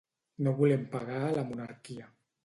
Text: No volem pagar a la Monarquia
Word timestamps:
No 0.45 0.53
volem 0.61 0.87
pagar 0.95 1.19
a 1.25 1.29
la 1.35 1.43
Monarquia 1.51 2.09